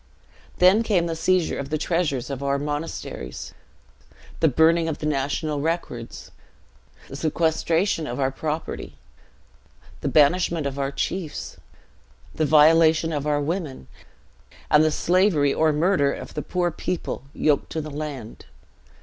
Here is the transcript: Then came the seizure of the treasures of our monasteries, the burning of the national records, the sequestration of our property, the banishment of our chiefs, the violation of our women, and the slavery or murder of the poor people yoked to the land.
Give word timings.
Then 0.57 0.81
came 0.81 1.05
the 1.05 1.15
seizure 1.15 1.59
of 1.59 1.69
the 1.69 1.77
treasures 1.77 2.31
of 2.31 2.41
our 2.41 2.57
monasteries, 2.57 3.53
the 4.39 4.47
burning 4.47 4.87
of 4.89 4.97
the 4.97 5.05
national 5.05 5.61
records, 5.61 6.31
the 7.07 7.15
sequestration 7.15 8.07
of 8.07 8.19
our 8.19 8.31
property, 8.31 8.95
the 9.99 10.07
banishment 10.09 10.65
of 10.65 10.79
our 10.79 10.91
chiefs, 10.91 11.57
the 12.33 12.47
violation 12.47 13.13
of 13.13 13.27
our 13.27 13.39
women, 13.39 13.85
and 14.71 14.83
the 14.83 14.89
slavery 14.89 15.53
or 15.53 15.71
murder 15.71 16.11
of 16.11 16.33
the 16.33 16.41
poor 16.41 16.71
people 16.71 17.25
yoked 17.35 17.69
to 17.73 17.79
the 17.79 17.91
land. 17.91 18.45